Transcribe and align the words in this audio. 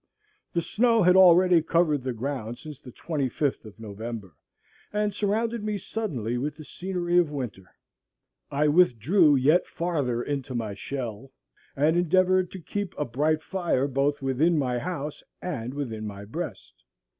The 0.53 0.63
snow 0.63 1.03
had 1.03 1.15
already 1.15 1.61
covered 1.61 2.03
the 2.03 2.11
ground 2.11 2.57
since 2.57 2.79
the 2.81 2.91
25th 2.91 3.65
of 3.65 3.79
November, 3.79 4.33
and 4.91 5.13
surrounded 5.13 5.63
me 5.63 5.77
suddenly 5.77 6.39
with 6.39 6.55
the 6.55 6.65
scenery 6.65 7.19
of 7.19 7.29
winter. 7.29 7.69
I 8.49 8.67
withdrew 8.67 9.35
yet 9.35 9.67
farther 9.67 10.23
into 10.23 10.55
my 10.55 10.73
shell, 10.73 11.29
and 11.75 11.95
endeavored 11.95 12.49
to 12.49 12.59
keep 12.59 12.95
a 12.97 13.05
bright 13.05 13.43
fire 13.43 13.87
both 13.87 14.23
within 14.23 14.57
my 14.57 14.79
house 14.79 15.21
and 15.39 15.71
within 15.75 16.07
my 16.07 16.25
breast. 16.25 16.83